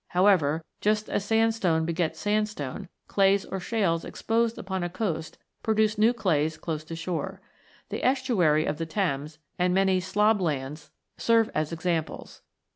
However, 0.07 0.63
just 0.79 1.09
as 1.11 1.23
sandstone 1.23 1.85
begets 1.85 2.19
sandstone, 2.19 2.89
clays 3.07 3.45
or 3.45 3.59
shales 3.59 4.03
exposed 4.03 4.57
upon 4.57 4.83
a 4.83 4.89
coast 4.89 5.37
produce 5.61 5.95
new 5.99 6.11
clays 6.11 6.57
close 6.57 6.83
to 6.85 6.95
shore. 6.95 7.39
The 7.89 8.03
estuary 8.03 8.65
of 8.65 8.79
the 8.79 8.87
Thames 8.87 9.37
and 9.59 9.75
many 9.75 9.99
"slob 9.99 10.41
lands" 10.41 10.89
serve 11.17 11.51
as 11.53 11.71
examples. 11.71 12.41